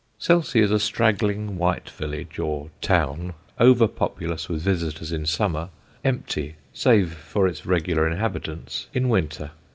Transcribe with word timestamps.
Selsey 0.17 0.61
is 0.61 0.71
a 0.71 0.79
straggling 0.79 1.59
white 1.59 1.87
village, 1.91 2.39
or 2.39 2.71
town, 2.81 3.35
over 3.59 3.87
populous 3.87 4.49
with 4.49 4.63
visitors 4.63 5.11
in 5.11 5.27
summer, 5.27 5.69
empty, 6.03 6.55
save 6.73 7.13
for 7.13 7.47
its 7.47 7.67
regular 7.67 8.07
inhabitants, 8.09 8.87
in 8.95 9.09
winter. 9.09 9.51